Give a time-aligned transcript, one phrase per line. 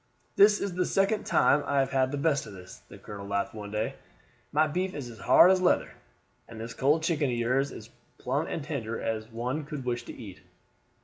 [0.35, 3.53] "This is the second time I have had the best of this," the colonel laughed
[3.53, 3.93] one day;
[4.51, 5.91] "my beef is as hard as leather,
[6.47, 10.01] and this cold chicken of yours is as plump and tender as one could wish
[10.05, 10.41] to eat."